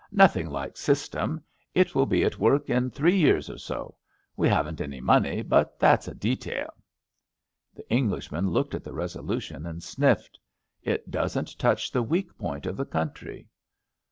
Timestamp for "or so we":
3.51-4.49